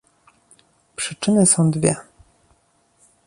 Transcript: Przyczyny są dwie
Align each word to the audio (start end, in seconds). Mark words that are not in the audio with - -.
Przyczyny 0.95 1.45
są 1.45 1.71
dwie 1.71 1.95